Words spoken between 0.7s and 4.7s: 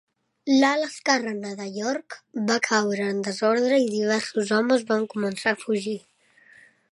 esquerrana de York va caure en desordre i diversos